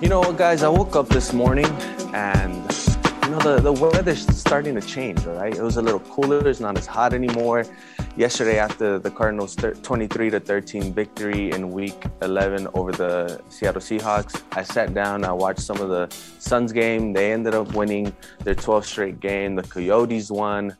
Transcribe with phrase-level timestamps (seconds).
[0.00, 0.62] You know what, guys?
[0.62, 1.66] I woke up this morning
[2.14, 2.54] and
[3.22, 5.54] you know the, the weather's starting to change, right?
[5.54, 7.66] It was a little cooler, it's not as hot anymore.
[8.16, 14.42] Yesterday, after the Cardinals' 23 to 13 victory in Week 11 over the Seattle Seahawks,
[14.52, 15.22] I sat down.
[15.22, 16.08] I watched some of the
[16.38, 17.12] Suns game.
[17.12, 19.54] They ended up winning their 12th straight game.
[19.54, 20.74] The Coyotes won,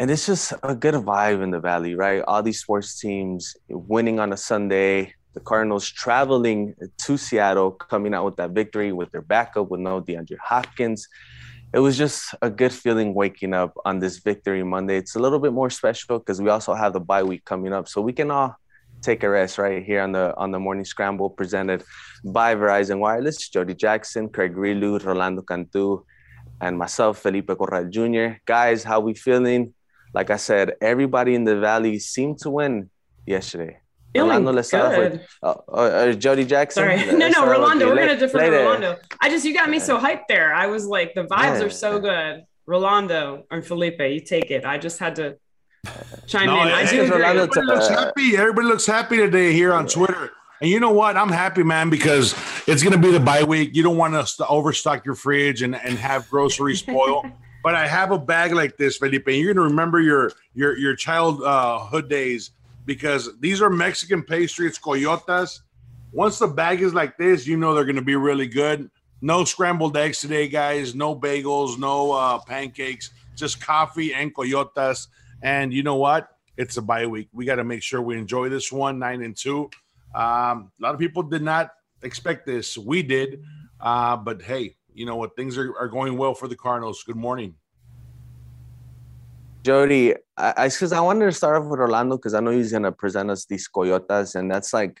[0.00, 2.24] and it's just a good vibe in the Valley, right?
[2.26, 8.24] All these sports teams winning on a Sunday the Cardinals traveling to Seattle, coming out
[8.24, 11.08] with that victory with their backup with no DeAndre Hopkins.
[11.72, 14.98] It was just a good feeling waking up on this victory Monday.
[14.98, 17.88] It's a little bit more special because we also have the bye week coming up,
[17.88, 18.56] so we can all
[19.00, 21.82] take a rest right here on the on the morning scramble presented
[22.24, 23.48] by Verizon Wireless.
[23.48, 26.04] Jody Jackson, Craig Grialou, Rolando Cantu,
[26.60, 28.38] and myself, Felipe Corral Jr.
[28.44, 29.72] Guys, how we feeling?
[30.14, 32.90] Like I said, everybody in the valley seemed to win
[33.26, 33.81] yesterday.
[34.12, 36.82] Feeling Rolando, let's start with uh, uh, Jody Jackson.
[36.82, 37.88] Sorry, no, no, Rolando.
[37.88, 38.96] We're gonna defer to Rolando.
[39.20, 40.52] I just you got me so hyped there.
[40.52, 41.64] I was like, the vibes yeah.
[41.64, 42.44] are so good.
[42.66, 44.64] Rolando and Felipe, you take it.
[44.64, 45.38] I just had to
[46.26, 46.68] chime no, in.
[46.68, 48.36] I do Rolando everybody looks happy.
[48.36, 50.30] Everybody looks happy today here on Twitter.
[50.60, 51.16] And you know what?
[51.16, 52.36] I'm happy, man, because
[52.68, 53.74] it's going to be the bye week.
[53.74, 57.24] You don't want us to overstock your fridge and, and have groceries spoil.
[57.64, 59.26] but I have a bag like this, Felipe.
[59.26, 62.52] And you're going to remember your your your childhood days
[62.84, 64.66] because these are Mexican pastry.
[64.66, 65.60] It's coyotas.
[66.12, 68.90] Once the bag is like this, you know they're going to be really good.
[69.20, 70.94] No scrambled eggs today, guys.
[70.94, 75.06] No bagels, no uh, pancakes, just coffee and coyotas.
[75.42, 76.28] And you know what?
[76.56, 77.28] It's a bye week.
[77.32, 79.70] We got to make sure we enjoy this one, nine and two.
[80.14, 81.70] Um, a lot of people did not
[82.02, 82.76] expect this.
[82.76, 83.42] We did.
[83.80, 85.34] Uh, but hey, you know what?
[85.34, 87.02] Things are, are going well for the Cardinals.
[87.04, 87.54] Good morning.
[89.62, 92.72] Jody, I because I, I, wanted to start off with Orlando because I know he's
[92.72, 95.00] gonna present us these coyotas, and that's like,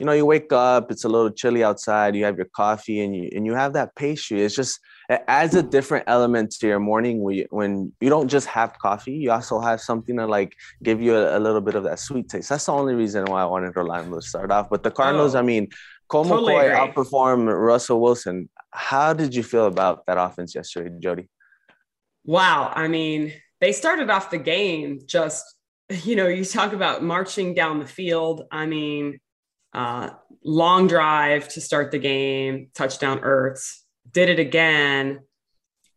[0.00, 3.14] you know, you wake up, it's a little chilly outside, you have your coffee, and
[3.14, 4.42] you and you have that pastry.
[4.42, 8.28] It's just it adds a different element to your morning when you, when you don't
[8.28, 11.76] just have coffee, you also have something to like give you a, a little bit
[11.76, 12.48] of that sweet taste.
[12.48, 14.70] That's the only reason why I wanted Orlando to start off.
[14.70, 15.68] But the Cardinals, oh, I mean,
[16.08, 18.48] Colt totally outperformed Russell Wilson.
[18.72, 21.28] How did you feel about that offense yesterday, Jody?
[22.24, 25.44] Wow, I mean they started off the game just,
[26.02, 28.46] you know, you talk about marching down the field.
[28.50, 29.20] I mean,
[29.72, 30.10] uh,
[30.44, 35.20] long drive to start the game, touchdown Ertz, did it again.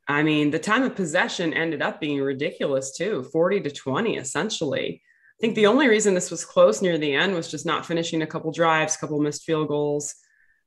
[0.07, 5.01] I mean, the time of possession ended up being ridiculous too 40 to 20, essentially.
[5.01, 8.21] I think the only reason this was close near the end was just not finishing
[8.21, 10.13] a couple drives, a couple missed field goals.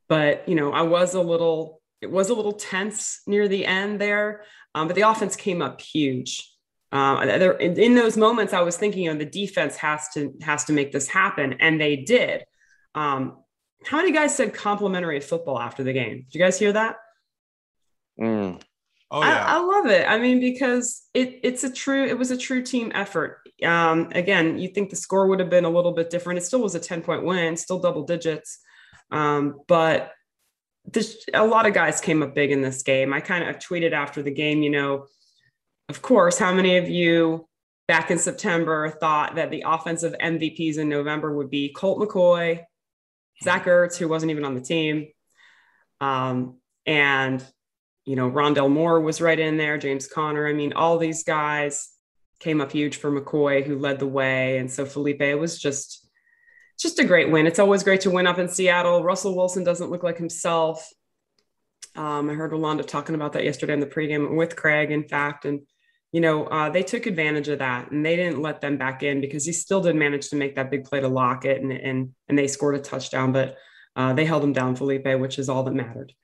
[0.09, 4.01] But, you know, I was a little, it was a little tense near the end
[4.01, 4.45] there.
[4.75, 6.56] Um, but the offense came up huge.
[6.93, 10.35] Uh, there, in, in, those moments, I was thinking, you know, the defense has to
[10.41, 12.45] has to make this happen, and they did.
[12.95, 13.39] Um,
[13.85, 16.19] how many guys said complimentary football after the game?
[16.23, 16.97] Did you guys hear that?
[18.21, 18.63] Mm.
[19.11, 20.09] Oh yeah, I, I, love it.
[20.09, 23.41] I mean, because it it's a true it was a true team effort.
[23.65, 26.39] Um, again, you think the score would have been a little bit different.
[26.39, 28.61] It still was a ten point win, still double digits,
[29.11, 30.13] um, but
[30.85, 33.13] this, a lot of guys came up big in this game.
[33.13, 35.07] I kind of tweeted after the game, you know
[35.89, 37.49] of course, how many of you
[37.89, 42.65] back in September thought that the offensive MVPs in November would be Colt McCoy,
[43.43, 45.09] Zach Ertz, who wasn't even on the team,
[46.01, 47.45] um, and
[48.05, 50.47] you know Rondale Moore was right in there, James Conner.
[50.47, 51.91] I mean, all these guys
[52.41, 56.09] came up huge for McCoy, who led the way, and so Felipe was just
[56.79, 57.47] just a great win.
[57.47, 59.03] It's always great to win up in Seattle.
[59.03, 60.87] Russell Wilson doesn't look like himself.
[61.95, 65.47] Um, I heard Rolando talking about that yesterday in the pregame with Craig, in fact,
[65.47, 65.63] and
[66.17, 69.21] you know, uh, they took advantage of that and they didn't let them back in
[69.21, 72.15] because he still did manage to make that big play to lock it and and
[72.27, 73.59] and they scored a touchdown, but
[73.97, 76.15] uh, they held him down, Felipe, which is all that mattered.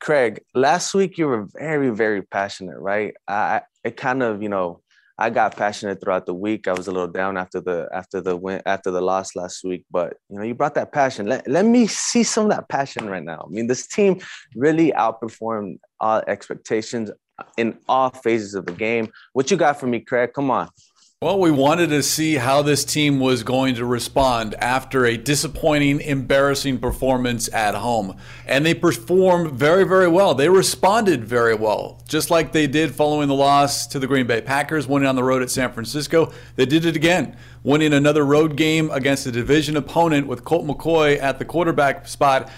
[0.00, 3.14] Craig, last week you were very, very passionate, right?
[3.28, 4.82] I it kind of, you know,
[5.16, 6.66] I got passionate throughout the week.
[6.66, 9.84] I was a little down after the after the win after the loss last week,
[9.88, 11.26] but you know, you brought that passion.
[11.26, 13.46] Let, let me see some of that passion right now.
[13.46, 14.20] I mean, this team
[14.56, 17.12] really outperformed all expectations
[17.56, 19.12] in all phases of the game.
[19.32, 20.32] What you got for me, Craig?
[20.34, 20.68] Come on.
[21.22, 26.02] Well, we wanted to see how this team was going to respond after a disappointing,
[26.02, 28.18] embarrassing performance at home.
[28.44, 30.34] And they performed very, very well.
[30.34, 34.42] They responded very well, just like they did following the loss to the Green Bay
[34.42, 36.34] Packers, winning on the road at San Francisco.
[36.56, 41.18] They did it again, winning another road game against a division opponent with Colt McCoy
[41.18, 42.50] at the quarterback spot.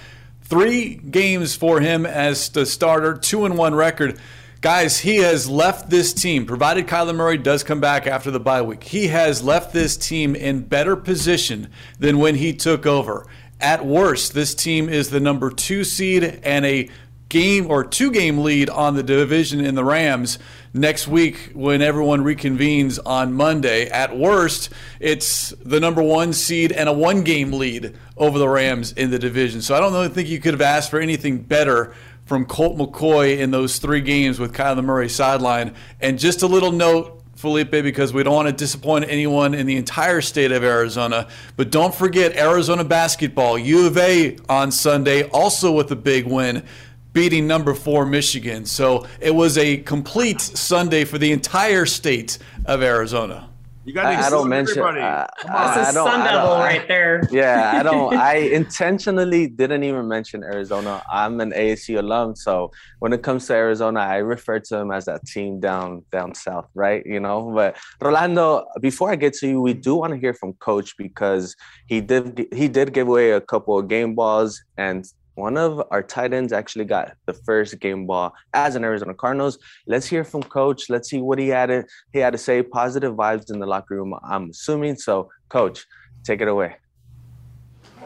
[0.43, 4.19] Three games for him as the starter, two and one record.
[4.61, 8.61] Guys, he has left this team, provided Kyler Murray does come back after the bye
[8.61, 8.83] week.
[8.83, 11.71] He has left this team in better position
[12.01, 13.25] than when he took over.
[13.61, 16.91] At worst, this team is the number two seed and a
[17.29, 20.41] game or two game lead on the division in the Rams
[20.75, 23.89] next week when everyone reconvenes on Monday.
[23.89, 28.91] At worst, it's the number one seed and a one game lead over the Rams
[28.91, 29.63] in the division.
[29.63, 31.95] So I don't really think you could have asked for anything better
[32.29, 35.75] from Colt McCoy in those three games with Kyler Murray sideline.
[35.99, 39.77] And just a little note Felipe, because we don't want to disappoint anyone in the
[39.77, 41.29] entire state of Arizona.
[41.57, 46.65] But don't forget Arizona basketball, U of A on Sunday, also with a big win
[47.13, 48.67] beating number four Michigan.
[48.67, 53.48] So it was a complete Sunday for the entire state of Arizona.
[53.89, 54.83] You got to I, I don't mention.
[54.83, 57.23] Uh, That's a Sun Devil right there.
[57.31, 58.15] Yeah, I don't.
[58.31, 61.03] I intentionally didn't even mention Arizona.
[61.11, 65.07] I'm an ASU alum, so when it comes to Arizona, I refer to them as
[65.07, 67.03] that team down down south, right?
[67.07, 67.51] You know.
[67.55, 71.57] But Rolando, before I get to you, we do want to hear from Coach because
[71.87, 75.07] he did he did give away a couple of game balls and
[75.39, 79.57] one of our tight ends actually got the first game ball as an Arizona Cardinals.
[79.87, 80.91] Let's hear from Coach.
[80.91, 82.61] Let's see what he had to, he had to say.
[82.61, 84.97] Positive vibes in the locker room, I'm assuming.
[84.97, 85.87] So, Coach,
[86.25, 86.75] take it away.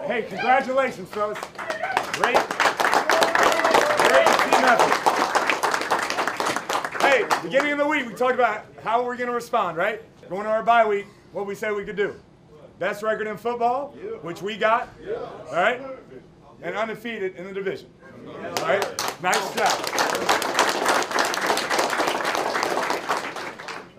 [0.05, 1.39] Hey, congratulations, fellas.
[2.13, 2.37] Great,
[4.11, 4.93] great team effort.
[7.01, 10.03] Hey, beginning of the week, we talked about how we're going to respond, right?
[10.29, 12.15] Going to our bye week, what we said we could do.
[12.79, 14.91] Best record in football, which we got.
[15.49, 15.81] All right?
[16.63, 17.89] And undefeated in the division.
[18.27, 19.23] All right?
[19.23, 19.73] Nice job.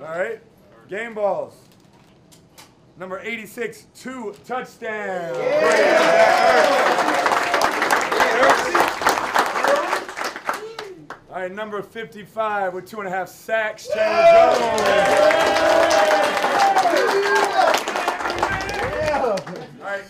[0.02, 0.40] All right?
[0.90, 1.56] Game balls.
[2.98, 5.38] Number 86, two touchdowns.
[11.30, 14.82] All right, number 55 with two and a half sacks, Chandler Jones.
[19.82, 20.04] All right.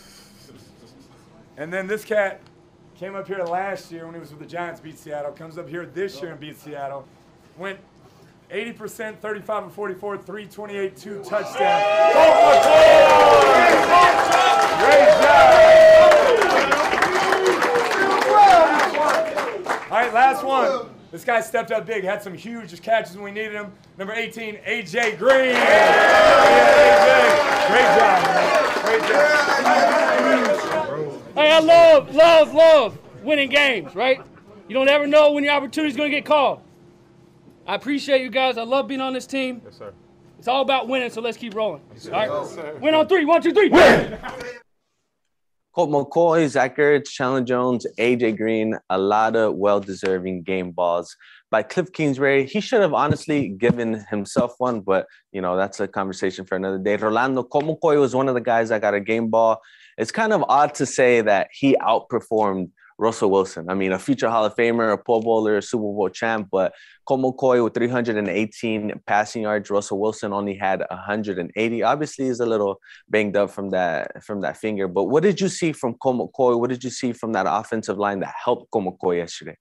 [1.58, 2.42] And then this cat
[2.96, 5.32] came up here last year when he was with the Giants, beat Seattle.
[5.32, 7.08] Comes up here this year and beat Seattle.
[7.58, 7.80] Went
[8.52, 11.54] 80%, 35 and 44, 328, two touchdowns.
[14.80, 15.64] Great job.
[19.92, 20.90] All right, last one.
[21.12, 23.72] This guy stepped up big, had some huge catches when we needed him.
[24.00, 25.54] Number 18, AJ Green.
[25.54, 26.48] Yeah,
[26.98, 27.22] AJ.
[27.70, 28.24] Great job.
[28.84, 30.53] Great job.
[31.36, 34.22] Hey, I love, love, love winning games, right?
[34.68, 36.62] You don't ever know when your opportunity is going to get called.
[37.66, 38.60] I appreciate you guys.
[38.60, 39.62] I love being on this team.
[39.66, 39.94] Yes, sir.
[40.38, 41.82] It's all about winning, so let's keep rolling.
[42.06, 42.30] All right?
[42.30, 43.26] Yes, Win on three.
[43.26, 43.70] One, two, three.
[43.70, 44.20] Win!
[45.74, 51.16] Colt McCoy, Zach Ertz, Chandler Jones, AJ Green, a lot of well-deserving game balls
[51.50, 52.46] by Cliff Kingsbury.
[52.46, 56.78] He should have honestly given himself one, but you know that's a conversation for another
[56.78, 56.96] day.
[56.96, 59.60] Rolando Colt McCoy was one of the guys that got a game ball
[59.98, 63.70] it's kind of odd to say that he outperformed Russell Wilson.
[63.70, 66.74] I mean, a future Hall of Famer, a Pro Bowler, a Super Bowl champ, but
[67.06, 69.70] Colt McCoy with 318 passing yards.
[69.70, 71.84] Russell Wilson only had 180.
[71.84, 72.80] Obviously, he's a little
[73.10, 74.88] banged up from that from that finger.
[74.88, 76.60] But what did you see from Colt McCoy?
[76.60, 79.58] What did you see from that offensive line that helped Colt McCoy yesterday?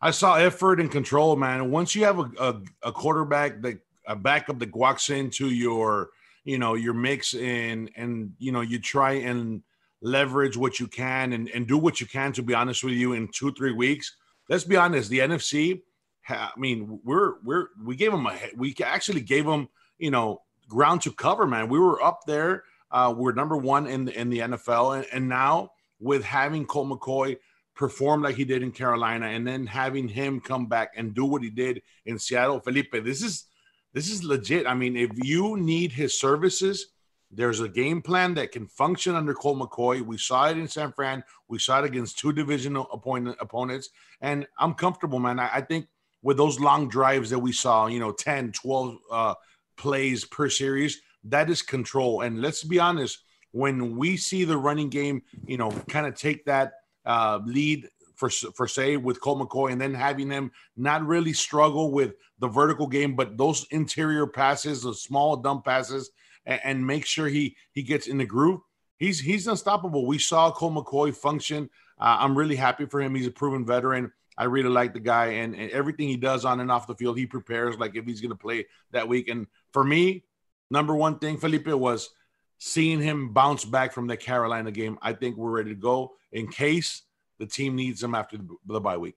[0.00, 1.70] I saw effort and control, man.
[1.70, 6.10] Once you have a, a, a quarterback that a backup that walks into your,
[6.44, 9.62] you know, your mix and and you know you try and
[10.02, 13.12] leverage what you can and, and do what you can to be honest with you
[13.12, 14.16] in two three weeks.
[14.48, 15.82] Let's be honest the nfc
[16.28, 19.68] i mean we're we're we gave them a we actually gave them
[19.98, 21.68] you know ground to cover man.
[21.68, 25.28] We were up there uh we're number one in the in the nfl and, and
[25.28, 27.36] now with having colt mccoy
[27.74, 31.42] perform like he did in carolina and then having him come back and do what
[31.42, 33.46] he did in seattle felipe this is
[33.96, 34.66] this is legit.
[34.66, 36.88] I mean if you need his services
[37.30, 40.00] there's a game plan that can function under Colt McCoy.
[40.00, 41.24] We saw it in San Fran.
[41.48, 43.90] We saw it against two divisional opponent, opponents.
[44.20, 45.40] And I'm comfortable, man.
[45.40, 45.86] I, I, think
[46.22, 49.34] with those long drives that we saw, you know, 10, 12 uh,
[49.76, 52.20] plays per series, that is control.
[52.20, 53.18] And let's be honest,
[53.50, 58.30] when we see the running game, you know, kind of take that uh, lead for
[58.30, 62.86] for say with Colt McCoy, and then having them not really struggle with the vertical
[62.86, 66.10] game, but those interior passes, the small dump passes,
[66.46, 68.60] and, and make sure he he gets in the groove.
[68.98, 70.06] He's he's unstoppable.
[70.06, 71.68] We saw Colt McCoy function.
[71.98, 73.14] Uh, I'm really happy for him.
[73.14, 74.12] He's a proven veteran.
[74.38, 77.16] I really like the guy and, and, everything he does on and off the field.
[77.16, 79.28] He prepares like if he's going to play that week.
[79.28, 80.24] And for me,
[80.70, 82.10] number one thing, Felipe, was
[82.58, 84.98] seeing him bounce back from the Carolina game.
[85.00, 87.02] I think we're ready to go in case
[87.38, 89.16] the team needs him after the, the bye week.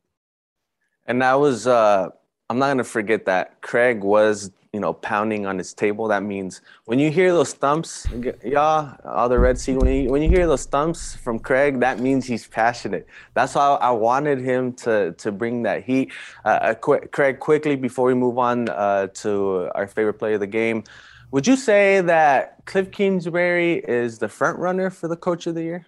[1.05, 2.09] And that was uh,
[2.49, 6.07] I'm not gonna forget that Craig was, you know, pounding on his table.
[6.07, 8.07] That means when you hear those thumps,
[8.43, 11.99] y'all, all the Red Sea, when you when you hear those thumps from Craig, that
[11.99, 13.07] means he's passionate.
[13.33, 16.11] That's why I wanted him to to bring that heat.
[16.45, 20.47] Uh, qu- Craig, quickly before we move on uh, to our favorite play of the
[20.47, 20.83] game,
[21.31, 25.63] would you say that Cliff Kingsbury is the front runner for the Coach of the
[25.63, 25.85] Year?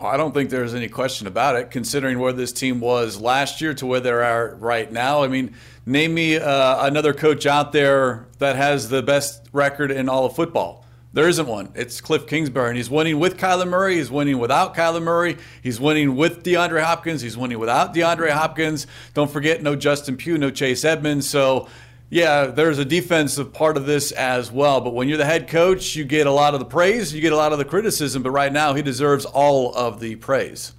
[0.00, 3.74] I don't think there's any question about it, considering where this team was last year
[3.74, 5.22] to where they are right now.
[5.22, 5.54] I mean,
[5.86, 10.34] name me uh, another coach out there that has the best record in all of
[10.34, 10.84] football.
[11.14, 11.72] There isn't one.
[11.74, 13.96] It's Cliff Kingsbury, and he's winning with Kyler Murray.
[13.96, 15.36] He's winning without Kyler Murray.
[15.62, 17.20] He's winning with DeAndre Hopkins.
[17.20, 18.86] He's winning without DeAndre Hopkins.
[19.12, 21.28] Don't forget, no Justin Pugh, no Chase Edmonds.
[21.28, 21.68] So
[22.12, 24.82] yeah, there's a defensive part of this as well.
[24.82, 27.32] But when you're the head coach, you get a lot of the praise, you get
[27.32, 28.22] a lot of the criticism.
[28.22, 30.74] But right now, he deserves all of the praise.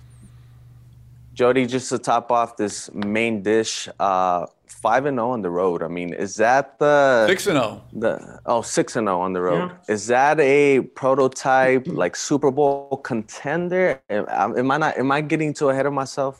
[1.33, 4.45] Jody, just to top off this main dish, uh,
[4.83, 5.81] five and zero on the road.
[5.81, 7.81] I mean, is that the six and zero?
[7.93, 9.71] The oh, six and zero on the road.
[9.71, 9.93] Yeah.
[9.93, 14.01] Is that a prototype like Super Bowl contender?
[14.09, 14.97] Am, am I not?
[14.97, 16.37] Am I getting too ahead of myself?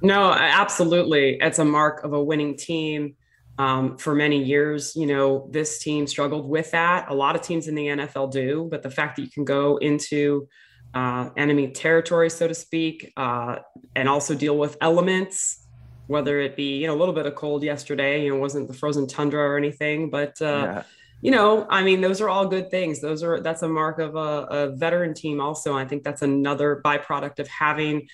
[0.00, 1.38] No, absolutely.
[1.40, 3.14] It's a mark of a winning team
[3.58, 7.10] um, for many years, you know, this team struggled with that.
[7.10, 9.76] A lot of teams in the NFL do, but the fact that you can go
[9.76, 10.48] into
[10.94, 13.56] uh, enemy territory, so to speak, uh,
[13.94, 15.61] and also deal with elements,
[16.06, 18.74] whether it be, you know, a little bit of cold yesterday, you know, wasn't the
[18.74, 20.82] frozen tundra or anything, but, uh, yeah.
[21.20, 23.00] you know, I mean, those are all good things.
[23.00, 25.76] Those are, that's a mark of a, a veteran team also.
[25.76, 28.08] I think that's another byproduct of having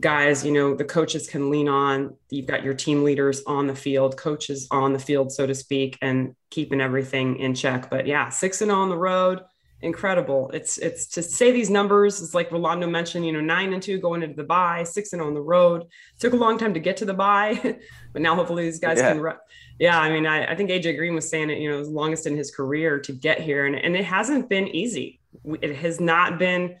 [0.00, 2.16] guys, you know, the coaches can lean on.
[2.30, 5.98] You've got your team leaders on the field, coaches on the field, so to speak,
[6.02, 7.90] and keeping everything in check.
[7.90, 9.42] But yeah, six and oh on the road,
[9.82, 10.50] incredible.
[10.54, 12.22] It's it's to say these numbers.
[12.22, 15.22] It's like Rolando mentioned, you know, nine and two going into the bye, six and
[15.22, 15.84] oh on the road.
[16.18, 17.78] Took a long time to get to the bye,
[18.12, 19.12] but now hopefully these guys yeah.
[19.12, 19.20] can.
[19.20, 19.36] Run.
[19.78, 21.58] yeah, I mean, I, I think AJ Green was saying it.
[21.58, 24.68] You know, the longest in his career to get here, and and it hasn't been
[24.68, 25.20] easy.
[25.60, 26.76] It has not been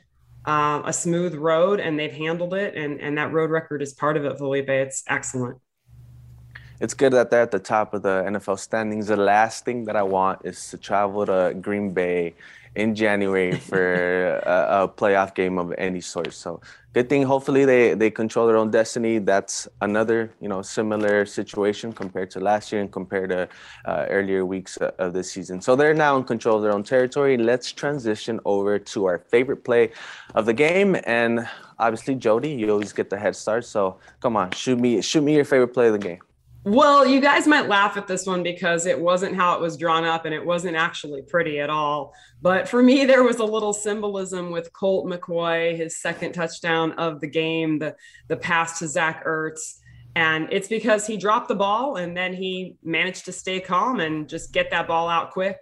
[0.46, 2.74] uh, a smooth road and they've handled it.
[2.76, 4.68] And, and that road record is part of it, Felipe.
[4.68, 5.58] It's excellent.
[6.80, 9.06] It's good that they're at the top of the NFL standings.
[9.06, 12.34] The last thing that I want is to travel to Green Bay
[12.74, 16.32] in January for a, a, playoff game of any sort.
[16.32, 16.60] So
[16.92, 17.22] good thing.
[17.22, 19.18] Hopefully they they control their own destiny.
[19.18, 23.48] That's another you know similar situation compared to last year and compared to
[23.84, 25.60] uh, earlier weeks of this season.
[25.60, 27.36] So they're now in control of their own territory.
[27.36, 29.92] Let's transition over to our favorite play
[30.34, 31.48] of the game and.
[31.76, 33.64] Obviously, Jody, you always get the head start.
[33.64, 36.20] So come on, shoot me, shoot me your favorite play of the game.
[36.64, 40.04] Well, you guys might laugh at this one because it wasn't how it was drawn
[40.04, 42.14] up and it wasn't actually pretty at all.
[42.40, 47.20] But for me, there was a little symbolism with Colt McCoy, his second touchdown of
[47.20, 47.94] the game, the,
[48.28, 49.80] the pass to Zach Ertz.
[50.16, 54.26] And it's because he dropped the ball and then he managed to stay calm and
[54.26, 55.58] just get that ball out quick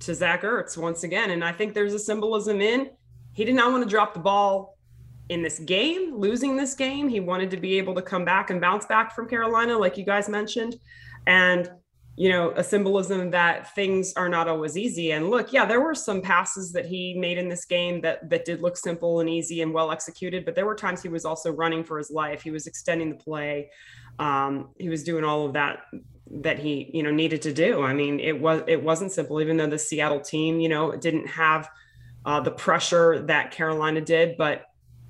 [0.00, 1.30] to Zach Ertz once again.
[1.32, 2.90] And I think there's a symbolism in
[3.38, 4.77] he did not want to drop the ball
[5.28, 7.08] in this game, losing this game.
[7.08, 10.04] He wanted to be able to come back and bounce back from Carolina, like you
[10.04, 10.76] guys mentioned.
[11.26, 11.70] And,
[12.16, 15.12] you know, a symbolism that things are not always easy.
[15.12, 18.44] And look, yeah, there were some passes that he made in this game that that
[18.44, 21.52] did look simple and easy and well executed, but there were times he was also
[21.52, 22.42] running for his life.
[22.42, 23.70] He was extending the play.
[24.18, 25.82] Um, he was doing all of that
[26.30, 27.82] that he, you know, needed to do.
[27.82, 31.26] I mean, it was it wasn't simple, even though the Seattle team, you know, didn't
[31.28, 31.70] have
[32.24, 34.67] uh, the pressure that Carolina did, but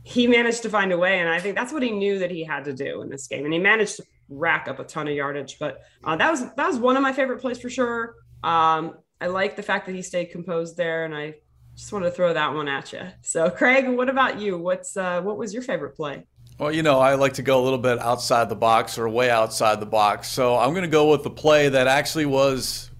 [0.08, 2.42] he managed to find a way, and I think that's what he knew that he
[2.42, 5.12] had to do in this game, and he managed to rack up a ton of
[5.12, 5.58] yardage.
[5.60, 8.14] But uh, that was that was one of my favorite plays for sure.
[8.42, 11.34] Um, I like the fact that he stayed composed there, and I
[11.76, 13.02] just want to throw that one at you.
[13.20, 14.56] So, Craig, what about you?
[14.56, 16.24] What's uh, what was your favorite play?
[16.58, 19.28] Well, you know, I like to go a little bit outside the box or way
[19.28, 20.28] outside the box.
[20.28, 22.90] So I'm going to go with the play that actually was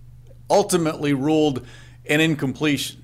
[0.51, 1.67] ultimately ruled
[2.05, 2.98] an incompletion.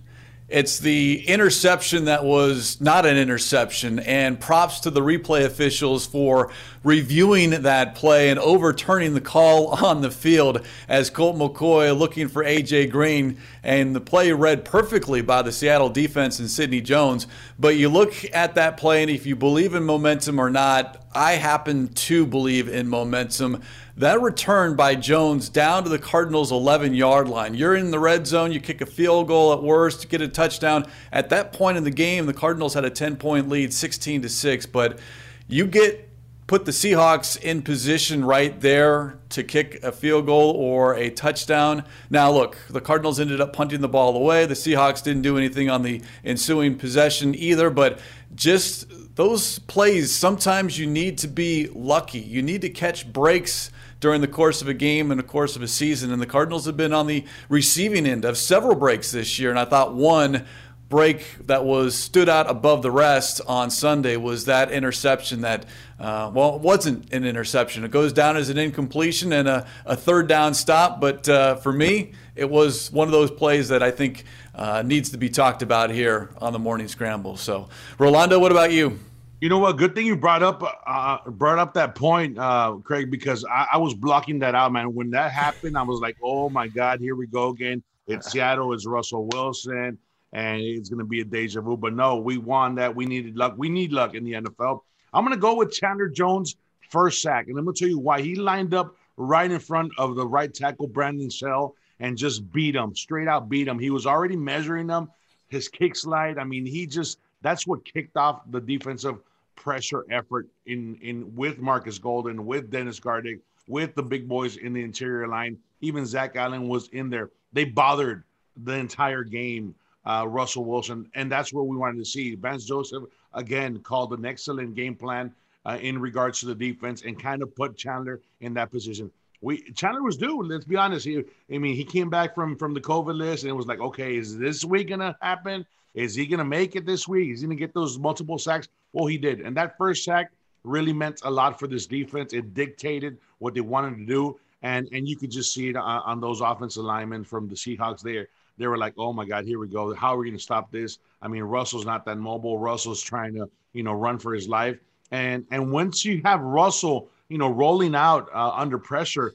[0.46, 6.52] It's the interception that was not an interception, and props to the replay officials for
[6.82, 12.44] reviewing that play and overturning the call on the field as Colt McCoy looking for
[12.44, 12.88] A.J.
[12.88, 13.38] Green.
[13.62, 17.26] And the play read perfectly by the Seattle defense and Sidney Jones.
[17.58, 21.32] But you look at that play, and if you believe in momentum or not, I
[21.32, 23.62] happen to believe in momentum.
[23.96, 27.54] That return by Jones down to the Cardinals' 11 yard line.
[27.54, 30.86] You're in the red zone, you kick a field goal at worst, get a touchdown.
[31.12, 34.28] At that point in the game, the Cardinals had a 10 point lead, 16 to
[34.28, 34.66] 6.
[34.66, 34.98] But
[35.46, 36.10] you get
[36.48, 41.84] put the Seahawks in position right there to kick a field goal or a touchdown.
[42.10, 44.44] Now, look, the Cardinals ended up punting the ball away.
[44.44, 48.00] The Seahawks didn't do anything on the ensuing possession either, but
[48.34, 52.18] just those plays sometimes you need to be lucky.
[52.18, 53.70] You need to catch breaks
[54.04, 56.12] during the course of a game and the course of a season.
[56.12, 59.48] And the Cardinals have been on the receiving end of several breaks this year.
[59.48, 60.44] And I thought one
[60.90, 65.64] break that was stood out above the rest on Sunday was that interception that,
[65.98, 67.82] uh, well, it wasn't an interception.
[67.82, 71.00] It goes down as an incompletion and a, a third down stop.
[71.00, 75.12] But uh, for me, it was one of those plays that I think uh, needs
[75.12, 77.38] to be talked about here on the morning scramble.
[77.38, 78.98] So, Rolando, what about you?
[79.44, 79.76] You know what?
[79.76, 83.76] Good thing you brought up uh, brought up that point, uh, Craig, because I, I,
[83.76, 84.94] was blocking that out, man.
[84.94, 88.72] When that happened, I was like, "Oh my God, here we go again." It's Seattle,
[88.72, 89.98] it's Russell Wilson,
[90.32, 91.76] and it's going to be a deja vu.
[91.76, 92.96] But no, we won that.
[92.96, 93.52] We needed luck.
[93.58, 94.80] We need luck in the NFL.
[95.12, 96.56] I'm going to go with Chandler Jones
[96.88, 98.22] first sack, and I'm going to tell you why.
[98.22, 102.76] He lined up right in front of the right tackle Brandon Shell and just beat
[102.76, 103.50] him straight out.
[103.50, 103.78] Beat him.
[103.78, 105.10] He was already measuring them.
[105.48, 106.38] His kick slide.
[106.38, 109.18] I mean, he just that's what kicked off the defensive
[109.56, 114.72] pressure effort in in with Marcus Golden, with Dennis Gardeck, with the big boys in
[114.72, 115.58] the interior line.
[115.80, 117.30] Even Zach Allen was in there.
[117.52, 118.24] They bothered
[118.56, 119.74] the entire game,
[120.06, 122.34] uh, Russell Wilson, and that's what we wanted to see.
[122.34, 125.32] Vance Joseph again called an excellent game plan
[125.66, 129.10] uh, in regards to the defense and kind of put Chandler in that position.
[129.40, 130.42] We Chandler was due.
[130.42, 131.04] Let's be honest.
[131.04, 133.80] He, I mean, he came back from from the COVID list and it was like,
[133.80, 135.66] okay, is this week gonna happen?
[135.94, 137.30] Is he gonna make it this week?
[137.30, 138.68] Is he gonna get those multiple sacks?
[138.92, 139.40] Well, he did.
[139.40, 140.32] And that first sack
[140.64, 142.32] really meant a lot for this defense.
[142.32, 144.38] It dictated what they wanted to do.
[144.62, 148.00] And, and you could just see it on, on those offensive linemen from the Seahawks
[148.00, 148.28] there.
[148.56, 149.94] They were like, oh my God, here we go.
[149.94, 150.98] How are we going to stop this?
[151.20, 152.58] I mean, Russell's not that mobile.
[152.58, 154.78] Russell's trying to, you know, run for his life.
[155.10, 159.34] And and once you have Russell, you know, rolling out uh, under pressure,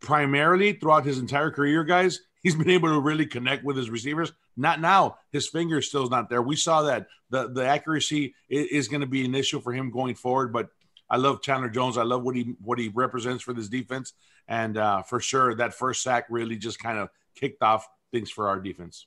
[0.00, 4.32] primarily throughout his entire career, guys, he's been able to really connect with his receivers.
[4.56, 5.18] Not now.
[5.32, 6.42] His finger still is not there.
[6.42, 9.90] We saw that the the accuracy is, is going to be an issue for him
[9.90, 10.52] going forward.
[10.52, 10.68] But
[11.08, 11.98] I love Chandler Jones.
[11.98, 14.12] I love what he what he represents for this defense,
[14.48, 18.48] and uh, for sure that first sack really just kind of kicked off things for
[18.48, 19.06] our defense.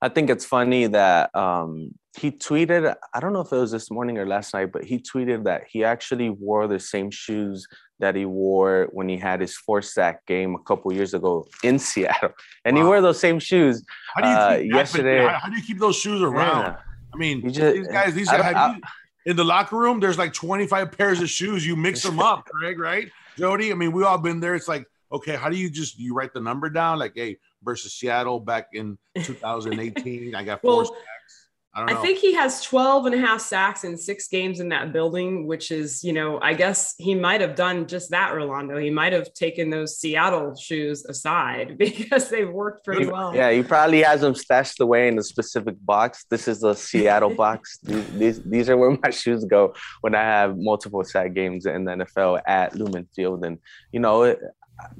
[0.00, 2.94] I think it's funny that um, he tweeted.
[3.12, 5.64] I don't know if it was this morning or last night, but he tweeted that
[5.68, 7.66] he actually wore the same shoes
[7.98, 11.78] that he wore when he had his four sack game a couple years ago in
[11.88, 12.30] Seattle,
[12.64, 12.82] and wow.
[12.82, 13.82] he wore those same shoes
[14.14, 15.26] how do you uh, keep, yesterday.
[15.26, 16.62] How, how, do you keep those shoes around?
[16.62, 16.76] Yeah.
[17.12, 18.78] I mean, just, these guys, these guys, I,
[19.26, 21.66] in the locker room, there's like 25 pairs of shoes.
[21.66, 23.10] You mix them up, Craig, right?
[23.36, 24.54] Jody, I mean, we all been there.
[24.54, 26.98] It's like, okay, how do you just you write the number down?
[26.98, 31.48] Like, hey, versus Seattle back in 2018, I got four well, sacks.
[31.74, 34.92] I, I, think he has 12 and a half sacks in six games in that
[34.92, 38.78] building, which is, you know, I guess he might have done just that, Rolando.
[38.78, 43.34] He might have taken those Seattle shoes aside because they've worked pretty well.
[43.34, 46.24] Yeah, he probably has them stashed away in a specific box.
[46.30, 47.78] This is the Seattle box.
[47.82, 51.84] These, these, these, are where my shoes go when I have multiple sack games in
[51.84, 53.44] the NFL at Lumen Field.
[53.44, 53.58] And,
[53.92, 54.34] you know,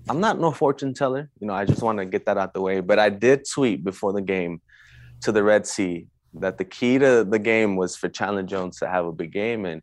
[0.09, 1.31] I'm not no fortune teller.
[1.41, 2.81] You know, I just want to get that out the way.
[2.81, 4.61] But I did tweet before the game
[5.23, 8.88] to the Red Sea that the key to the game was for Chandler Jones to
[8.88, 9.64] have a big game.
[9.64, 9.83] And,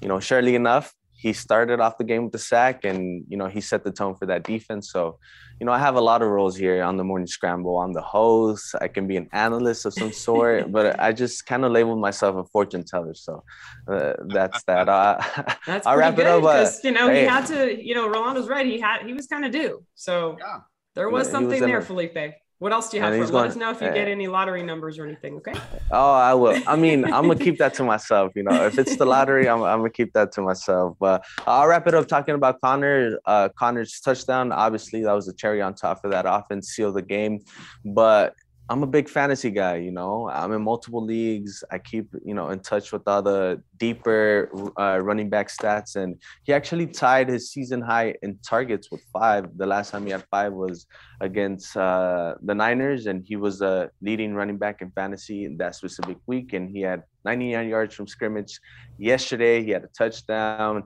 [0.00, 3.46] you know, surely enough, he started off the game with the sack and, you know,
[3.46, 4.92] he set the tone for that defense.
[4.92, 5.18] So,
[5.58, 7.80] you know, I have a lot of roles here on the morning scramble.
[7.80, 8.74] I'm the host.
[8.80, 12.36] I can be an analyst of some sort, but I just kind of labeled myself
[12.36, 13.14] a fortune teller.
[13.14, 13.42] So
[13.88, 14.88] uh, that's that.
[14.88, 15.22] Uh,
[15.66, 16.42] that's I'll wrap it up.
[16.42, 17.22] Because, you know, hey.
[17.22, 18.66] he had to, you know, Rolando's right.
[18.66, 19.84] He had, he was kind of due.
[19.94, 20.58] So yeah.
[20.94, 22.34] there was yeah, something was there, Felipe.
[22.58, 23.20] What else do you have for?
[23.20, 25.36] Let going, us know if you uh, get any lottery numbers or anything.
[25.36, 25.52] Okay.
[25.90, 26.58] Oh, I will.
[26.66, 28.32] I mean, I'm gonna keep that to myself.
[28.34, 30.96] You know, if it's the lottery, I'm, I'm gonna keep that to myself.
[30.98, 33.18] But I'll wrap it up talking about Conner.
[33.26, 34.52] Uh, Conner's touchdown.
[34.52, 37.40] Obviously, that was a cherry on top of that offense, seal the game.
[37.84, 38.34] But
[38.68, 40.28] I'm a big fantasy guy, you know.
[40.28, 41.62] I'm in multiple leagues.
[41.70, 46.20] I keep, you know, in touch with all the deeper uh, running back stats, and
[46.42, 49.56] he actually tied his season high in targets with five.
[49.56, 50.86] The last time he had five was
[51.20, 55.76] against uh, the Niners, and he was a leading running back in fantasy in that
[55.76, 58.58] specific week, and he had 99 yards from scrimmage.
[58.98, 60.84] Yesterday, he had a touchdown.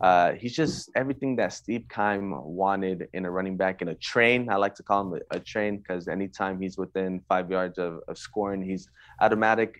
[0.00, 4.48] Uh, he's just everything that Steve Keim wanted in a running back in a train.
[4.50, 8.00] I like to call him a, a train because anytime he's within five yards of,
[8.08, 8.88] of, scoring, he's
[9.20, 9.76] automatic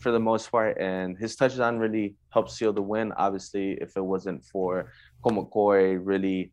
[0.00, 0.78] for the most part.
[0.80, 3.12] And his touchdown really helped seal the win.
[3.16, 6.52] Obviously, if it wasn't for Colt McCoy really,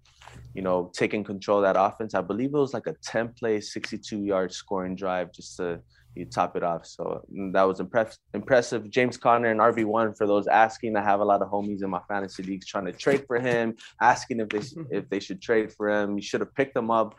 [0.54, 3.62] you know, taking control of that offense, I believe it was like a 10 play,
[3.62, 5.80] 62 yard scoring drive just to
[6.18, 6.86] you top it off.
[6.86, 8.90] So mm, that was impress- impressive.
[8.90, 10.96] James Conner and RB1 for those asking.
[10.96, 13.76] I have a lot of homies in my fantasy leagues trying to trade for him,
[14.02, 16.18] asking if they if they should trade for him.
[16.18, 17.16] You should have picked him up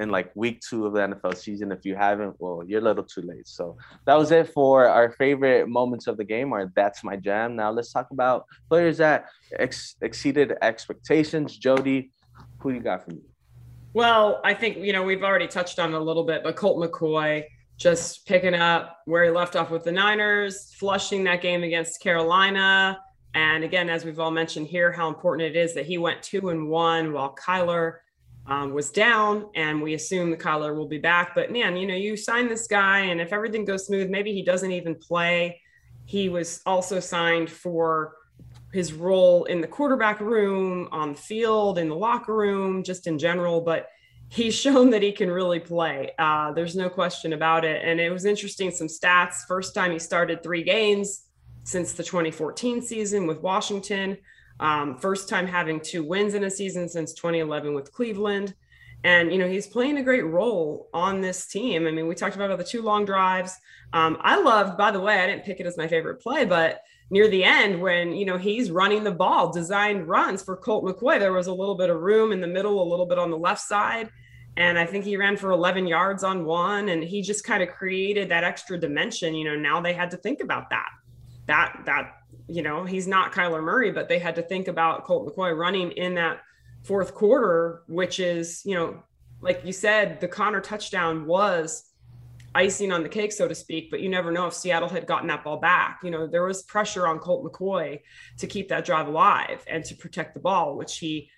[0.00, 1.72] in like week two of the NFL season.
[1.72, 3.48] If you haven't, well, you're a little too late.
[3.48, 7.56] So that was it for our favorite moments of the game, or that's my jam.
[7.56, 9.26] Now let's talk about players that
[9.58, 11.56] ex- exceeded expectations.
[11.56, 12.10] Jody,
[12.60, 13.22] who you got for me?
[13.94, 16.78] Well, I think you know we've already touched on it a little bit, but Colt
[16.78, 17.44] McCoy
[17.78, 23.00] just picking up where he left off with the Niners, flushing that game against Carolina.
[23.34, 26.48] And again, as we've all mentioned here, how important it is that he went two
[26.48, 27.98] and one while Kyler
[28.46, 29.48] um, was down.
[29.54, 31.36] And we assume the Kyler will be back.
[31.36, 34.42] But man, you know, you sign this guy, and if everything goes smooth, maybe he
[34.42, 35.60] doesn't even play.
[36.04, 38.16] He was also signed for
[38.72, 43.18] his role in the quarterback room, on the field, in the locker room, just in
[43.18, 43.60] general.
[43.60, 43.88] But
[44.28, 46.12] he's shown that he can really play.
[46.18, 47.82] Uh, there's no question about it.
[47.84, 49.46] And it was interesting some stats.
[49.46, 51.24] First time he started three games
[51.64, 54.16] since the 2014 season with Washington.
[54.60, 58.54] Um, first time having two wins in a season since 2011 with Cleveland.
[59.04, 61.86] And, you know, he's playing a great role on this team.
[61.86, 63.56] I mean, we talked about the two long drives.
[63.92, 66.82] Um, I loved, by the way, I didn't pick it as my favorite play, but
[67.10, 71.18] near the end when, you know, he's running the ball, designed runs for Colt McCoy,
[71.18, 73.38] there was a little bit of room in the middle, a little bit on the
[73.38, 74.10] left side.
[74.56, 76.88] And I think he ran for 11 yards on one.
[76.88, 79.34] And he just kind of created that extra dimension.
[79.34, 80.88] You know, now they had to think about that
[81.48, 85.26] that that you know he's not Kyler Murray, but they had to think about Colt
[85.26, 86.40] McCoy running in that
[86.88, 89.02] fourth quarter, which is you know
[89.40, 91.84] like you said, the Conner touchdown was
[92.54, 93.88] icing on the cake, so to speak.
[93.90, 96.00] But you never know if Seattle had gotten that ball back.
[96.02, 98.00] You know there was pressure on Colt McCoy
[98.38, 101.30] to keep that drive alive and to protect the ball, which he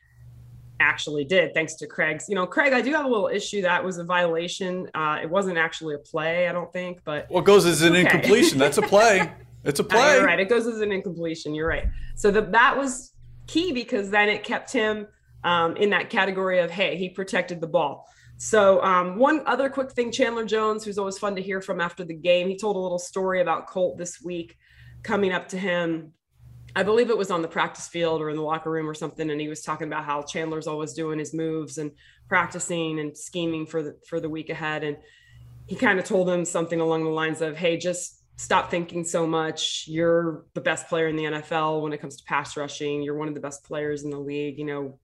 [0.78, 2.26] actually did thanks to Craig's.
[2.28, 4.88] You know, Craig, I do have a little issue that was a violation.
[4.94, 8.00] Uh, it wasn't actually a play, I don't think, but what goes as an okay.
[8.00, 8.58] incompletion?
[8.58, 9.30] That's a play.
[9.64, 10.00] It's a play.
[10.00, 10.40] Uh, you're right.
[10.40, 11.54] It goes as an incompletion.
[11.54, 11.84] You're right.
[12.14, 13.12] So the, that was
[13.46, 15.06] key because then it kept him
[15.44, 18.06] um, in that category of, hey, he protected the ball.
[18.36, 22.04] So um, one other quick thing, Chandler Jones, who's always fun to hear from after
[22.04, 24.56] the game, he told a little story about Colt this week
[25.02, 26.12] coming up to him.
[26.74, 29.28] I believe it was on the practice field or in the locker room or something,
[29.28, 31.90] and he was talking about how Chandler's always doing his moves and
[32.28, 34.84] practicing and scheming for the for the week ahead.
[34.84, 34.96] And
[35.66, 39.26] he kind of told him something along the lines of, "Hey, just stop thinking so
[39.26, 39.84] much.
[39.86, 43.02] You're the best player in the NFL when it comes to pass rushing.
[43.02, 44.98] You're one of the best players in the league, you know.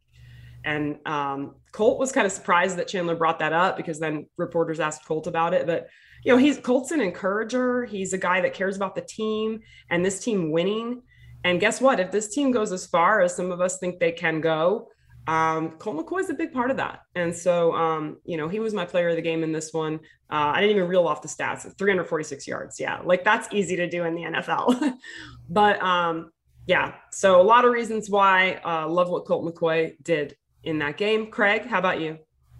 [0.67, 4.81] And um, Colt was kind of surprised that Chandler brought that up because then reporters
[4.81, 5.65] asked Colt about it.
[5.65, 5.89] But
[6.25, 7.85] you know, he's Colt's an encourager.
[7.85, 11.03] He's a guy that cares about the team and this team winning.
[11.45, 12.01] And guess what?
[12.01, 14.89] If this team goes as far as some of us think they can go,
[15.29, 17.01] um, Colt McCoy is a big part of that.
[17.15, 20.01] And so, um, you know, he was my player of the game in this one.
[20.31, 22.81] Uh, I didn't even reel off the stats 346 yards.
[22.81, 23.01] Yeah.
[23.05, 24.95] Like that's easy to do in the NFL.
[25.49, 26.33] but um,
[26.67, 30.97] yeah, so a lot of reasons why uh, love what Colt McCoy did in that
[30.97, 31.29] game.
[31.29, 32.19] Craig, how about you?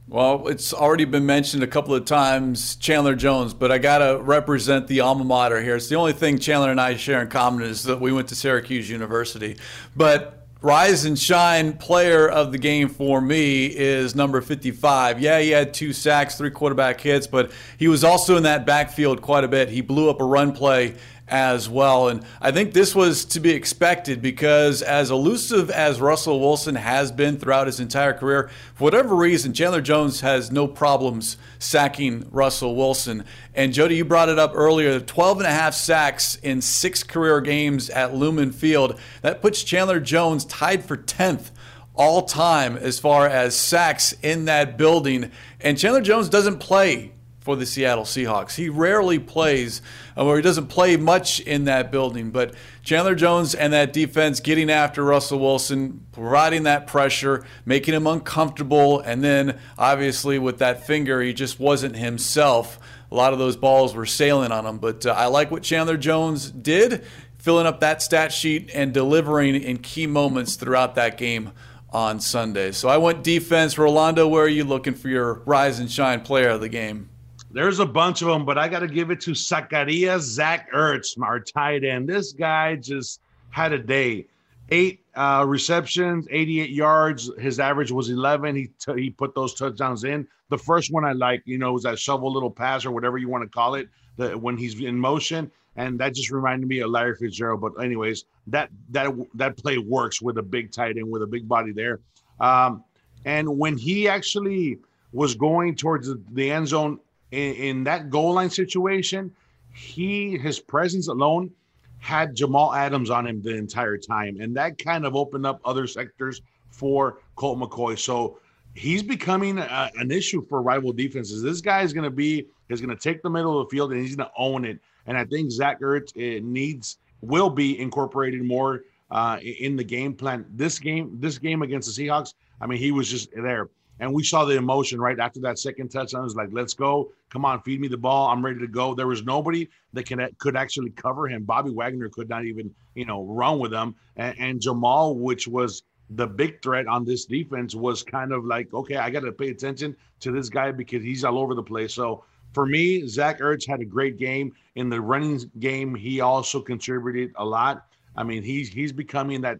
[0.09, 4.21] Well, it's already been mentioned a couple of times, Chandler Jones, but I got to
[4.23, 5.75] represent the alma mater here.
[5.75, 8.37] It's the only thing Chandler and I share in common is that we went to
[8.37, 9.57] Syracuse University.
[9.97, 15.21] But rise and shine player of the game for me is number 55.
[15.21, 19.23] Yeah, he had two sacks, three quarterback hits, but he was also in that backfield
[19.23, 19.71] quite a bit.
[19.71, 20.95] He blew up a run play
[21.29, 22.09] as well.
[22.09, 27.11] And I think this was to be expected because, as elusive as Russell Wilson has
[27.11, 32.77] been throughout his entire career, for whatever reason, Chandler Jones has no problems sacking Russell
[32.77, 33.25] Wilson.
[33.55, 37.41] And Jody, you brought it up earlier 12 and a half sacks in six career
[37.41, 38.99] games at Lumen Field.
[39.23, 41.51] That puts Chandler Jones tied for 10th
[41.95, 45.31] all time as far as sacks in that building.
[45.61, 47.13] And Chandler Jones doesn't play
[47.47, 48.57] for the Seattle Seahawks.
[48.57, 49.81] He rarely plays,
[50.17, 52.33] uh, or he doesn't play much in that building.
[52.33, 58.09] But Chandler Jones and that defense getting after Russell Wilson, providing that pressure, making him
[58.09, 62.81] uncomfortable, and then obviously with that finger, he just wasn't himself.
[63.13, 64.79] A lot of those balls were sailing on him.
[64.79, 67.05] But uh, I like what Chandler Jones did,
[67.39, 71.53] filling up that stat sheet and delivering in key moments throughout that game
[71.93, 72.73] on Sunday.
[72.73, 73.79] So I went defense.
[73.79, 77.09] Rolando, where are you looking for your rise and shine player of the game?
[77.57, 81.19] There's a bunch of them, but I got to give it to Zacharias Zach Ertz,
[81.23, 82.07] our tight end.
[82.07, 84.27] This guy just had a day.
[84.69, 87.31] Eight uh, receptions, 88 yards.
[87.39, 88.57] His average was 11.
[88.57, 90.29] He t- he put those touchdowns in.
[90.51, 93.31] The first one I like, you know, was that shovel little pass or whatever you
[93.31, 93.89] want to call it,
[94.19, 97.63] the, when he's in motion, and that just reminded me of Larry Fitzgerald.
[97.63, 101.49] But anyways, that that that play works with a big tight end with a big
[101.49, 102.01] body there.
[102.39, 102.85] Um,
[103.25, 104.79] and when he actually
[105.13, 109.35] was going towards the, the end zone in, in that goal line situation,
[109.75, 111.51] he his presence alone
[111.99, 115.87] had Jamal Adams on him the entire time, and that kind of opened up other
[115.87, 117.99] sectors for Colt McCoy.
[117.99, 118.39] So
[118.75, 121.43] he's becoming a, an issue for rival defenses.
[121.43, 123.93] This guy is going to be is going to take the middle of the field
[123.93, 124.79] and he's going to own it.
[125.07, 130.15] And I think Zach Ertz it needs will be incorporated more uh, in the game
[130.15, 130.45] plan.
[130.51, 133.69] This game, this game against the Seahawks, I mean, he was just there.
[134.01, 136.21] And we saw the emotion right after that second touchdown.
[136.21, 137.13] It was like, let's go.
[137.31, 138.29] Come on, feed me the ball.
[138.29, 138.95] I'm ready to go.
[138.95, 141.45] There was nobody that can could actually cover him.
[141.45, 143.95] Bobby Wagner could not even, you know, run with him.
[144.17, 148.73] And, and Jamal, which was the big threat on this defense, was kind of like,
[148.75, 151.95] okay, I got to pay attention to this guy because he's all over the place.
[151.95, 155.95] So for me, Zach Ertz had a great game in the running game.
[155.95, 157.87] He also contributed a lot.
[158.17, 159.59] I mean, he's he's becoming that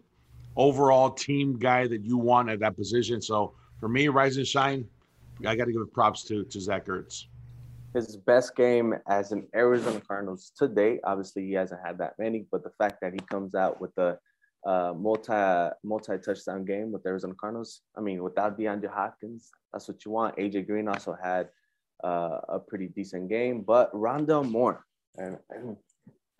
[0.55, 3.21] overall team guy that you want at that position.
[3.21, 4.87] So for me, rise and shine,
[5.45, 7.25] I got to give props to to Zach Ertz.
[7.93, 10.99] His best game as an Arizona Cardinals to date.
[11.03, 14.17] Obviously, he hasn't had that many, but the fact that he comes out with a
[14.65, 17.81] uh, multi multi touchdown game with Arizona Cardinals.
[17.97, 20.35] I mean, without DeAndre Hopkins, that's what you want.
[20.37, 21.49] AJ Green also had
[22.03, 24.85] uh, a pretty decent game, but Rondale Moore
[25.17, 25.77] and, and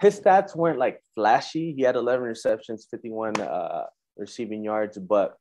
[0.01, 1.73] his stats weren't like flashy.
[1.73, 3.85] He had 11 receptions, 51 uh,
[4.17, 5.37] receiving yards, but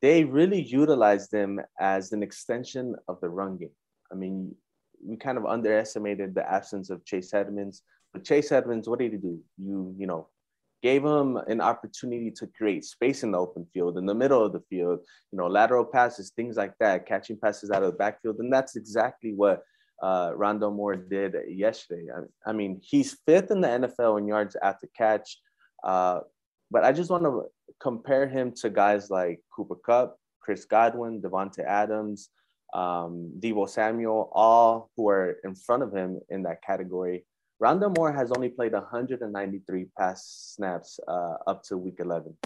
[0.00, 3.70] they really utilized them as an extension of the run game.
[4.12, 4.54] I mean,
[5.04, 7.82] we kind of underestimated the absence of Chase Edmonds,
[8.12, 9.40] but Chase Edmonds, what did he do?
[9.58, 10.28] You, you know,
[10.82, 14.52] gave him an opportunity to create space in the open field, in the middle of
[14.52, 15.00] the field,
[15.32, 18.36] you know, lateral passes, things like that, catching passes out of the backfield.
[18.38, 19.62] And that's exactly what
[20.02, 22.06] uh, Rondale Moore did yesterday.
[22.16, 25.38] I, I, mean, he's fifth in the NFL in yards after catch.
[25.82, 26.20] Uh,
[26.70, 27.44] but I just want to
[27.80, 32.30] compare him to guys like Cooper Kupp, Chris Godwin, Davante Adams,
[32.74, 37.24] um, Deebo Samuel, all who are in front of him in that category.
[37.62, 42.36] Rondale Moore has only played 193 pass snaps uh, up to week 11.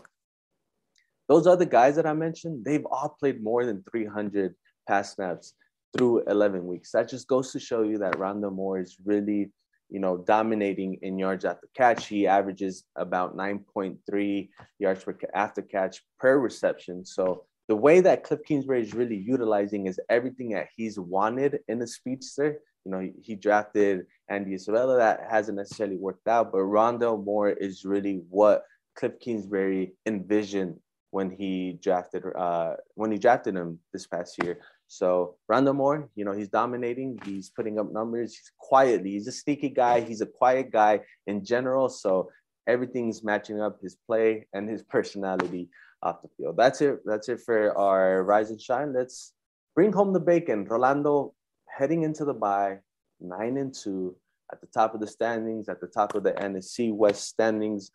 [1.29, 4.55] Those other guys that I mentioned, they've all played more than 300
[4.89, 5.55] pass snaps
[5.97, 6.93] through 11 weeks.
[6.93, 9.51] That just goes to show you that Rondale Moore is really,
[9.93, 12.07] you know, dominating in yards after catch.
[12.07, 17.05] He averages about 9.3 yards per after catch per reception.
[17.05, 21.83] So the way that Cliff Kingsbury is really utilizing is everything that he's wanted in
[21.83, 22.59] a speedster.
[22.87, 24.97] You know, he, drafted Andy Isabella.
[24.97, 28.65] That hasn't necessarily worked out, but Rondale Moore is really what
[28.97, 34.59] Cliff Kingsbury envisioned when he drafted uh, when he drafted him this past year.
[34.93, 37.19] So Rondale Moore, you know, he's dominating.
[37.25, 38.35] He's putting up numbers.
[38.35, 39.13] He's quietly.
[39.13, 40.03] He's a sneaky guy.
[40.03, 41.89] He's a quiet guy in general.
[41.89, 42.29] So
[42.67, 45.71] everything's matching up his play and his personality
[46.03, 46.59] off the field.
[46.59, 46.99] That's it.
[47.07, 48.93] That's it for our rise and shine.
[48.93, 49.33] Let's
[49.75, 50.67] bring home the bacon.
[50.67, 51.33] Rolando
[51.71, 52.81] heading into the bye,
[53.19, 54.15] nine and two
[54.53, 57.91] at the top of the standings, at the top of the NFC West standings.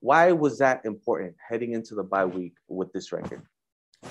[0.00, 3.42] Why was that important heading into the bye week with this record?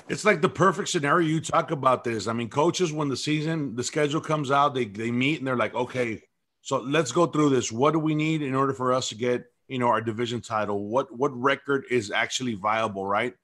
[0.08, 1.28] It's like the perfect scenario.
[1.28, 2.26] You talk about this.
[2.26, 5.56] I mean, coaches, when the season, the schedule comes out, they, they meet and they're
[5.56, 6.22] like, okay,
[6.62, 7.70] so let's go through this.
[7.70, 10.86] What do we need in order for us to get, you know, our division title?
[10.86, 13.34] What what record is actually viable, right?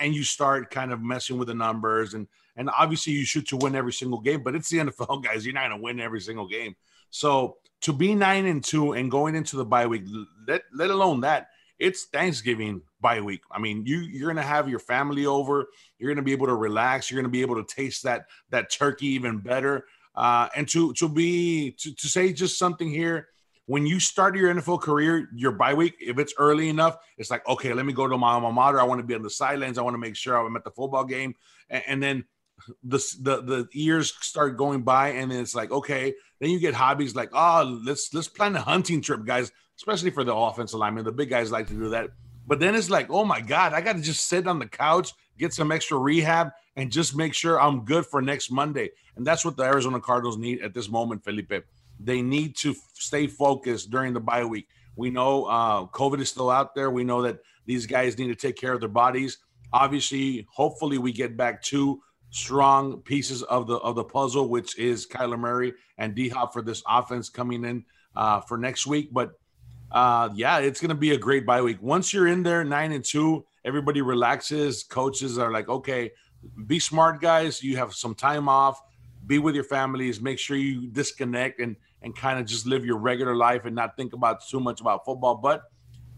[0.00, 3.56] And you start kind of messing with the numbers and and obviously you shoot to
[3.56, 5.44] win every single game, but it's the NFL guys.
[5.44, 6.74] You're not gonna win every single game.
[7.10, 10.04] So to be nine and two and going into the bye week,
[10.48, 13.42] let, let alone that, it's Thanksgiving bye week.
[13.50, 15.66] I mean, you you're gonna have your family over.
[15.98, 17.10] You're gonna be able to relax.
[17.10, 19.86] You're gonna be able to taste that that turkey even better.
[20.14, 23.28] Uh, and to to be to, to say just something here.
[23.66, 27.46] When you start your NFL career, your bye week, if it's early enough, it's like,
[27.48, 28.80] okay, let me go to my alma mater.
[28.80, 29.78] I want to be on the sidelines.
[29.78, 31.34] I want to make sure I'm at the football game.
[31.70, 32.24] And, and then
[32.82, 36.74] the, the the years start going by, and then it's like, okay, then you get
[36.74, 41.04] hobbies like, oh, let's let's plan a hunting trip, guys especially for the offensive lineman.
[41.04, 42.10] The big guys like to do that.
[42.46, 45.12] But then it's like, oh my God, I got to just sit on the couch,
[45.38, 48.90] get some extra rehab, and just make sure I'm good for next Monday.
[49.16, 51.64] And that's what the Arizona Cardinals need at this moment, Felipe.
[52.00, 54.66] They need to stay focused during the bye week.
[54.96, 56.90] We know uh, COVID is still out there.
[56.90, 59.38] We know that these guys need to take care of their bodies.
[59.72, 62.00] Obviously, hopefully, we get back two
[62.30, 66.62] strong pieces of the of the puzzle, which is Kyler Murray and D Hop for
[66.62, 67.84] this offense coming in
[68.16, 69.10] uh, for next week.
[69.12, 69.32] But
[69.92, 71.76] uh, yeah, it's going to be a great bye week.
[71.82, 74.82] Once you're in there, nine and two, everybody relaxes.
[74.82, 76.10] Coaches are like, okay,
[76.66, 77.62] be smart, guys.
[77.62, 78.80] You have some time off.
[79.26, 80.20] Be with your families.
[80.20, 83.96] Make sure you disconnect and and kind of just live your regular life and not
[83.96, 85.36] think about too much about football.
[85.36, 85.62] But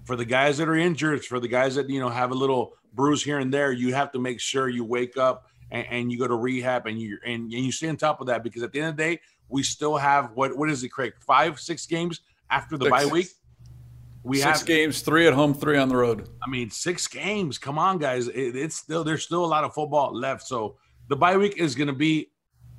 [0.05, 2.75] for the guys that are injured, for the guys that you know have a little
[2.95, 6.19] bruise here and there, you have to make sure you wake up and, and you
[6.19, 8.73] go to rehab and you and, and you stay on top of that because at
[8.73, 11.13] the end of the day, we still have what what is it, Craig?
[11.19, 12.93] Five, six games after the six.
[12.93, 13.27] bye week
[14.25, 16.29] we six have games, three at home, three on the road.
[16.43, 17.59] I mean, six games.
[17.59, 18.27] Come on, guys.
[18.29, 20.47] It, it's still there's still a lot of football left.
[20.47, 22.31] So the bye week is going to be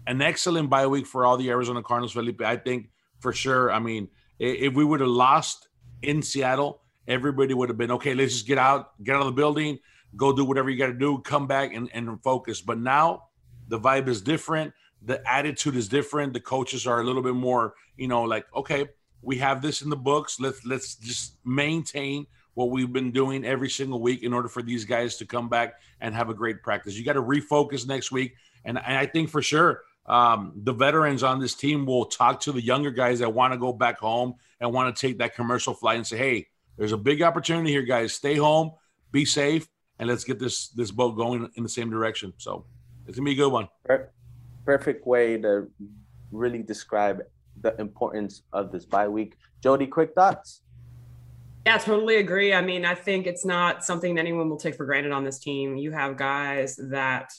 [0.07, 2.41] an excellent bye week for all the Arizona Cardinals, Felipe.
[2.41, 3.71] I think for sure.
[3.71, 4.07] I mean,
[4.39, 5.67] if we would have lost
[6.01, 8.15] in Seattle, everybody would have been okay.
[8.15, 9.77] Let's just get out, get out of the building,
[10.15, 12.59] go do whatever you got to do, come back and, and focus.
[12.59, 13.25] But now
[13.67, 14.73] the vibe is different.
[15.03, 16.33] The attitude is different.
[16.33, 18.87] The coaches are a little bit more, you know, like, okay,
[19.25, 20.39] we have this in the books.
[20.39, 24.85] Let's let's just maintain what we've been doing every single week in order for these
[24.85, 26.97] guys to come back and have a great practice.
[26.97, 28.35] You got to refocus next week.
[28.63, 32.53] And, and I think for sure um, the veterans on this team will talk to
[32.53, 35.73] the younger guys that want to go back home and want to take that commercial
[35.73, 38.13] flight and say, hey, there's a big opportunity here, guys.
[38.13, 38.71] Stay home,
[39.11, 39.67] be safe,
[39.99, 42.33] and let's get this this boat going in the same direction.
[42.37, 42.65] So
[43.07, 43.69] it's gonna be a good one.
[44.65, 45.69] Perfect way to
[46.31, 47.21] really describe
[47.61, 49.37] the importance of this bye week.
[49.61, 50.61] Jody, quick thoughts.
[51.65, 52.53] Yeah, totally agree.
[52.53, 55.77] I mean, I think it's not something anyone will take for granted on this team.
[55.77, 57.31] You have guys that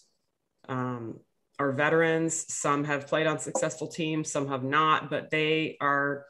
[0.68, 1.20] um,
[1.60, 2.52] are veterans.
[2.52, 6.26] Some have played on successful teams, some have not, but they are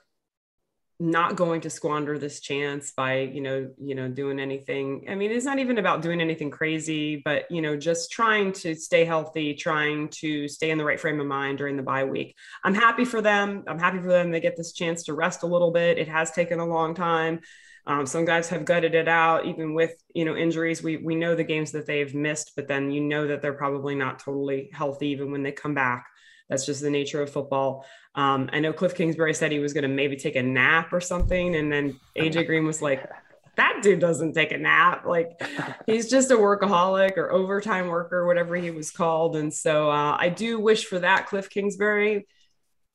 [0.98, 5.04] not going to squander this chance by you know you know doing anything.
[5.08, 8.74] I mean it's not even about doing anything crazy but you know just trying to
[8.74, 12.34] stay healthy trying to stay in the right frame of mind during the bye week.
[12.64, 13.64] I'm happy for them.
[13.66, 15.98] I'm happy for them they get this chance to rest a little bit.
[15.98, 17.40] It has taken a long time.
[17.86, 20.82] Um, some guys have gutted it out even with you know injuries.
[20.82, 23.94] We we know the games that they've missed but then you know that they're probably
[23.94, 26.06] not totally healthy even when they come back
[26.48, 27.84] that's just the nature of football.
[28.14, 31.00] Um, I know Cliff Kingsbury said he was going to maybe take a nap or
[31.00, 33.08] something, and then AJ Green was like,
[33.56, 35.04] "That dude doesn't take a nap.
[35.04, 35.40] Like
[35.86, 40.28] he's just a workaholic or overtime worker, whatever he was called." And so uh, I
[40.28, 42.26] do wish for that, Cliff Kingsbury.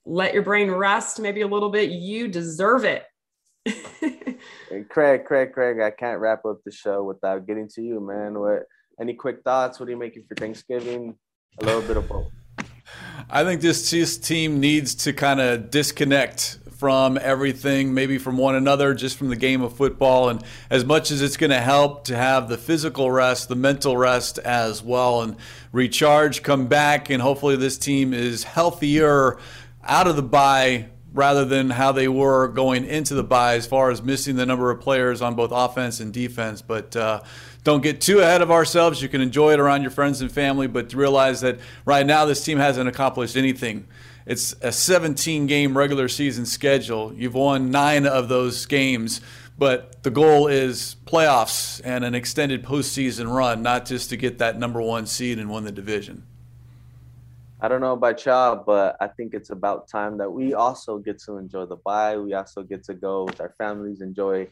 [0.05, 1.91] Let your brain rest maybe a little bit.
[1.91, 3.03] You deserve it.
[4.89, 8.39] Craig, Craig, Craig, I can't wrap up the show without getting to you, man.
[8.39, 8.63] What
[8.99, 9.79] any quick thoughts?
[9.79, 11.15] What are you making for Thanksgiving?
[11.61, 12.31] A little bit of both.
[13.29, 18.55] I think this, this team needs to kind of disconnect from everything, maybe from one
[18.55, 20.29] another, just from the game of football.
[20.29, 23.95] And as much as it's going to help to have the physical rest, the mental
[23.95, 25.35] rest as well, and
[25.71, 29.37] recharge, come back, and hopefully this team is healthier
[29.83, 33.91] out of the bye rather than how they were going into the bye as far
[33.91, 36.61] as missing the number of players on both offense and defense.
[36.61, 37.21] But uh,
[37.63, 39.01] don't get too ahead of ourselves.
[39.01, 42.43] You can enjoy it around your friends and family, but realize that right now this
[42.43, 43.87] team hasn't accomplished anything.
[44.25, 47.13] It's a 17 game regular season schedule.
[47.13, 49.21] You've won nine of those games,
[49.57, 54.57] but the goal is playoffs and an extended postseason run, not just to get that
[54.57, 56.23] number one seed and win the division.
[57.63, 61.19] I don't know about y'all, but I think it's about time that we also get
[61.23, 62.17] to enjoy the bye.
[62.17, 64.47] We also get to go with our families, enjoy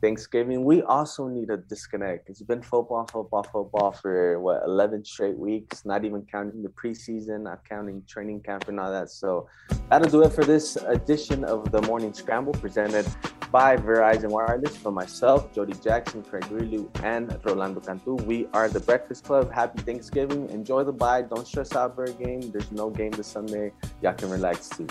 [0.00, 0.64] Thanksgiving.
[0.64, 2.28] We also need a disconnect.
[2.28, 7.42] It's been football, football, football for what 11 straight weeks, not even counting the preseason,
[7.42, 9.10] not counting training camp and all that.
[9.10, 9.48] So
[9.88, 13.06] that'll do it for this edition of the Morning Scramble presented
[13.50, 14.76] by Verizon Wireless.
[14.76, 19.52] For myself, Jody Jackson, Craig Grialou, and Rolando Cantu, we are the Breakfast Club.
[19.52, 20.48] Happy Thanksgiving.
[20.50, 21.22] Enjoy the bye.
[21.22, 22.50] Don't stress out for a game.
[22.50, 23.72] There's no game this Sunday.
[24.02, 24.86] Y'all can relax too.